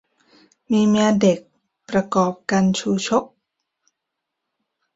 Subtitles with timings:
[0.71, 1.39] มีเมียเด็ก
[1.89, 3.23] ประกอบกัณฑ์ชูชก